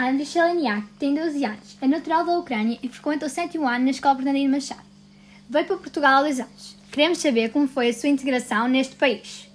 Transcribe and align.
Andriy 0.00 0.26
Sheleniak 0.26 0.86
tem 0.96 1.12
12 1.12 1.44
anos, 1.44 1.76
é 1.82 1.88
natural 1.88 2.24
da 2.24 2.38
Ucrânia 2.38 2.78
e 2.80 2.88
frequenta 2.88 3.26
o 3.26 3.28
sétimo 3.28 3.66
ano 3.66 3.86
na 3.86 3.90
Escola 3.90 4.14
Bernardino 4.14 4.52
Machado. 4.52 4.86
Veio 5.50 5.66
para 5.66 5.76
Portugal 5.76 6.18
há 6.18 6.22
dois 6.22 6.38
anos. 6.38 6.76
Queremos 6.92 7.18
saber 7.18 7.50
como 7.50 7.66
foi 7.66 7.88
a 7.88 7.92
sua 7.92 8.08
integração 8.08 8.68
neste 8.68 8.94
país. 8.94 9.48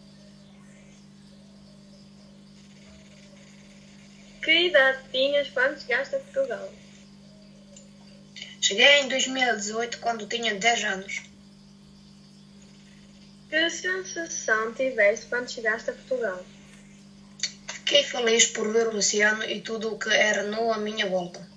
Que 4.43 4.67
idade 4.67 4.99
tinhas 5.13 5.47
quando 5.49 5.79
chegaste 5.79 6.15
a 6.15 6.19
Portugal? 6.19 6.69
Cheguei 8.61 8.99
em 8.99 9.07
2018 9.07 9.99
quando 9.99 10.27
tinha 10.27 10.55
10 10.55 10.83
anos. 10.83 11.21
Que 13.49 13.69
sensação 13.69 14.73
tiveste 14.73 15.27
quando 15.27 15.49
chegaste 15.49 15.89
a 15.89 15.93
Portugal? 15.93 16.43
Fiquei 17.93 18.09
feliz 18.09 18.47
por 18.47 18.73
ver 18.73 18.87
o 18.87 18.97
oceano 18.97 19.43
e 19.43 19.61
tudo 19.61 19.93
o 19.93 19.99
que 19.99 20.09
era 20.09 20.41
nu 20.41 20.73
à 20.73 20.79
minha 20.79 21.07
volta. 21.07 21.47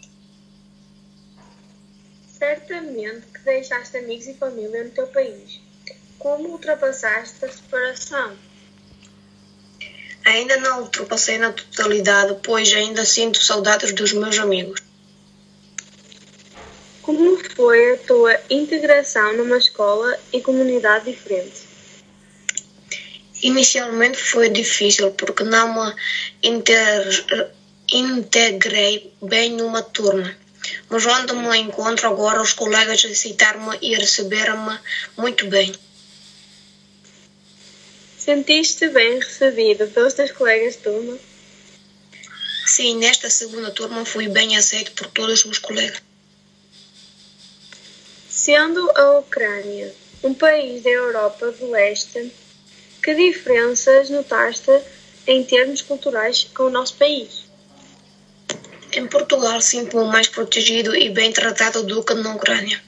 Certamente 2.39 3.27
que 3.33 3.39
deixaste 3.39 3.97
amigos 3.97 4.27
e 4.27 4.35
família 4.35 4.85
no 4.85 4.91
teu 4.91 5.07
país. 5.07 5.63
Como 6.19 6.51
ultrapassaste 6.51 7.43
a 7.43 7.49
separação? 7.49 8.37
Ainda 10.27 10.59
não 10.59 10.83
ultrapassei 10.83 11.39
na 11.39 11.53
totalidade, 11.53 12.39
pois 12.43 12.71
ainda 12.75 13.07
sinto 13.07 13.43
saudades 13.43 13.95
dos 13.95 14.13
meus 14.13 14.39
amigos. 14.39 14.83
Como 17.01 17.43
foi 17.55 17.95
a 17.95 17.97
tua 17.97 18.39
integração 18.51 19.39
numa 19.39 19.57
escola 19.57 20.21
e 20.31 20.43
comunidade 20.43 21.11
diferente? 21.11 21.76
Inicialmente 23.47 24.19
foi 24.19 24.49
difícil 24.49 25.13
porque 25.13 25.45
não 25.45 25.67
me 25.73 25.95
inter... 26.43 27.05
integrei 27.93 29.13
bem 29.23 29.53
numa 29.53 29.83
turma. 29.83 30.37
Mas 30.91 31.07
onde 31.07 31.33
me 31.33 31.57
encontro 31.57 32.09
agora, 32.09 32.43
os 32.43 32.53
colegas 32.53 33.05
aceitaram-me 33.05 33.79
e 33.81 33.95
receberam-me 33.95 34.77
muito 35.17 35.47
bem. 35.47 35.73
Sentiste 38.19 38.89
bem 38.89 39.21
recebido 39.21 39.87
pelos 39.93 40.15
teus 40.15 40.33
colegas 40.33 40.75
de 40.75 40.83
turma? 40.83 41.17
Sim, 42.67 42.97
nesta 42.97 43.31
segunda 43.31 43.71
turma 43.71 44.05
fui 44.05 44.27
bem 44.29 44.57
aceito 44.57 44.91
por 44.91 45.07
todos 45.07 45.45
os 45.45 45.59
colegas. 45.61 46.03
Sendo 48.29 48.91
a 48.99 49.19
Ucrânia 49.21 49.95
um 50.25 50.35
país 50.35 50.83
da 50.83 50.91
Europa 50.91 51.53
do 51.53 51.71
Leste, 51.71 52.33
que 53.07 53.15
diferenças 53.15 54.11
notaste 54.11 54.83
em 55.29 55.45
termos 55.45 55.81
culturais 55.81 56.51
com 56.53 56.65
o 56.65 56.71
nosso 56.71 56.97
país? 56.97 57.45
Em 58.93 59.07
Portugal 59.07 59.61
sinto-me 59.61 60.07
mais 60.07 60.27
protegido 60.27 60.93
e 60.93 61.09
bem 61.09 61.31
tratado 61.31 61.85
do 61.85 62.03
que 62.03 62.15
na 62.15 62.35
Ucrânia. 62.35 62.83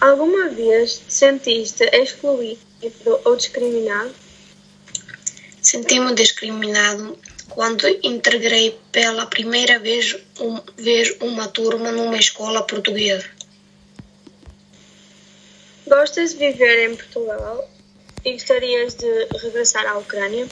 Alguma 0.00 0.48
vez 0.48 0.94
te 0.94 1.12
sentiste 1.12 1.84
excluído 1.92 2.58
ou 3.22 3.36
discriminado? 3.36 4.14
Senti-me 5.60 6.14
discriminado 6.14 7.18
quando 7.50 7.86
integrei 8.02 8.80
pela 8.90 9.26
primeira 9.26 9.78
vez, 9.78 10.16
um, 10.40 10.58
vez 10.74 11.14
uma 11.20 11.48
turma 11.48 11.92
numa 11.92 12.16
escola 12.16 12.62
portuguesa. 12.62 13.28
Gostas 15.86 16.32
de 16.32 16.38
viver 16.38 16.88
em 16.88 16.96
Portugal 16.96 17.68
e 18.24 18.32
gostarias 18.32 18.94
de 18.94 19.24
regressar 19.42 19.86
à 19.86 19.98
Ucrânia? 19.98 20.46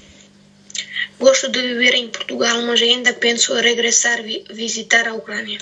Gosto 1.19 1.49
de 1.49 1.61
viver 1.61 1.95
em 1.95 2.09
Portugal, 2.09 2.63
mas 2.63 2.81
ainda 2.81 3.13
penso 3.13 3.55
regressar 3.55 4.23
vi 4.23 4.45
visitar 4.51 5.07
a 5.09 5.15
Ucrânia. 5.15 5.59